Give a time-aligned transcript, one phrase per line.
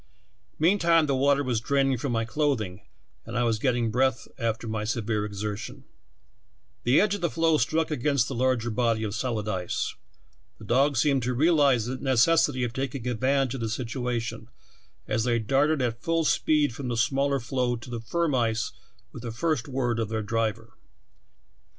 [0.57, 2.87] Meantime the water was draining from my clothing
[3.23, 5.83] and I was getting breath after my severe exertion.
[6.85, 8.95] "The edge of the floe struck against the larger FROZEN TO AN ICE FLOE.
[8.95, 9.95] 45 body of solid ice.
[10.57, 14.47] The dogs seemed to realize the necessity of taking advantage of the situation,
[15.07, 18.71] as they darted at full speed from the smaller floe to the firm ice
[19.11, 20.73] with the first word of their driver.